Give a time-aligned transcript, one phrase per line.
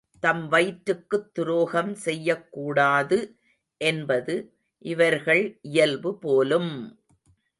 [0.23, 3.19] தம் வயிற்றுக்குத் துரோகம் செய்யக்கூடாது
[3.81, 4.35] என்பது
[4.85, 5.43] இவர்கள்
[5.61, 6.71] இயல்புபோலும்!